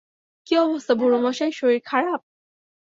[0.47, 2.19] কী অবস্থা বুড়ো মশাই, শরীর খারাপ?